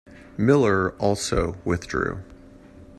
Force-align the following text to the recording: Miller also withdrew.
Miller 0.35 0.93
also 0.97 1.59
withdrew. 1.63 2.23